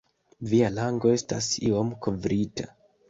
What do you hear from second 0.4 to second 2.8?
Via lango estas iom kovrita.